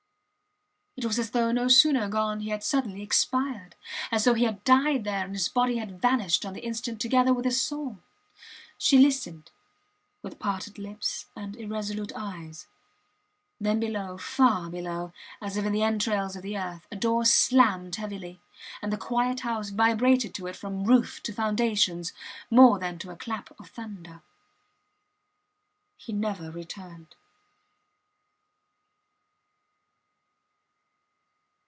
It 0.97 1.05
was 1.05 1.17
as 1.17 1.31
though 1.31 1.51
no 1.51 1.67
sooner 1.67 2.07
gone 2.09 2.41
he 2.41 2.49
had 2.49 2.63
suddenly 2.63 3.01
expired 3.01 3.75
as 4.11 4.25
though 4.25 4.35
he 4.35 4.43
had 4.43 4.63
died 4.63 5.03
there 5.03 5.25
and 5.25 5.33
his 5.33 5.49
body 5.49 5.77
had 5.77 5.99
vanished 5.99 6.45
on 6.45 6.53
the 6.53 6.63
instant 6.63 7.01
together 7.01 7.33
with 7.33 7.45
his 7.45 7.59
soul. 7.59 7.97
She 8.77 8.99
listened, 8.99 9.49
with 10.21 10.37
parted 10.37 10.77
lips 10.77 11.25
and 11.35 11.55
irresolute 11.55 12.11
eyes. 12.15 12.67
Then 13.59 13.79
below, 13.79 14.17
far 14.19 14.69
below 14.69 15.07
her, 15.39 15.47
as 15.47 15.57
if 15.57 15.65
in 15.65 15.71
the 15.73 15.81
entrails 15.81 16.35
of 16.35 16.43
the 16.43 16.55
earth, 16.57 16.85
a 16.91 16.95
door 16.95 17.25
slammed 17.25 17.95
heavily; 17.95 18.39
and 18.81 18.93
the 18.93 18.97
quiet 18.97 19.39
house 19.39 19.69
vibrated 19.69 20.35
to 20.35 20.45
it 20.45 20.55
from 20.57 20.83
roof 20.83 21.23
to 21.23 21.33
foundations, 21.33 22.13
more 22.51 22.77
than 22.77 22.99
to 22.99 23.09
a 23.09 23.15
clap 23.17 23.49
of 23.59 23.69
thunder. 23.71 24.21
He 25.97 26.13
never 26.13 26.51
returned. 26.51 27.15